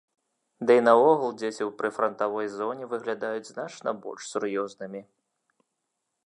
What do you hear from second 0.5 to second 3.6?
Ды і наогул дзеці ў прыфрантавой зоне выглядаюць